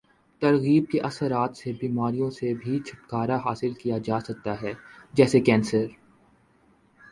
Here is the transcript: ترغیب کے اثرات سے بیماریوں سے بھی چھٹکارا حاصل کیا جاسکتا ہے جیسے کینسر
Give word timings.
ترغیب 0.41 0.85
کے 0.91 0.99
اثرات 0.99 1.57
سے 1.57 1.71
بیماریوں 1.81 2.29
سے 2.31 2.53
بھی 2.53 2.79
چھٹکارا 2.79 3.37
حاصل 3.45 3.73
کیا 3.73 3.97
جاسکتا 4.03 4.61
ہے 4.61 4.73
جیسے 5.13 5.39
کینسر 5.41 5.85